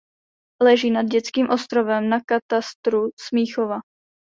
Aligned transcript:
Leží 0.63 0.91
nad 0.91 1.03
Dětským 1.03 1.49
ostrovem 1.49 2.09
na 2.09 2.17
katastru 2.25 3.09
Smíchova. 3.27 3.79